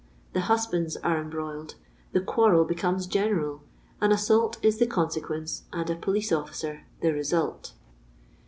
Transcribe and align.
The 0.33 0.41
husbands 0.49 0.97
are 0.97 1.21
embroiled— 1.21 1.75
the 2.13 2.21
quarrel 2.21 2.65
beoomef 2.65 3.07
gentiai— 3.07 3.59
an 4.01 4.11
assault 4.11 4.57
is 4.65 4.79
the 4.79 4.87
consequence, 4.87 5.61
and 5.71 5.87
a 5.91 5.95
police 5.95 6.31
officer 6.31 6.85
the 7.01 7.11
result." 7.13 7.73